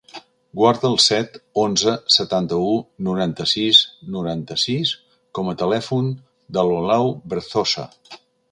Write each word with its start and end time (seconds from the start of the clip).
Guarda 0.59 0.87
el 0.93 0.95
set, 1.07 1.35
onze, 1.63 1.93
setanta-u, 2.15 2.71
noranta-sis, 3.09 3.83
noranta-sis 4.15 4.95
com 5.39 5.53
a 5.53 5.57
telèfon 5.63 6.11
de 6.59 6.65
l'Olau 6.71 7.15
Berzosa. 7.35 7.89